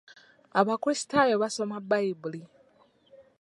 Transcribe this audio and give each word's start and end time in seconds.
Abakrisitaayo 0.59 1.35
basoma 1.43 1.75
bbayibuli. 1.85 2.41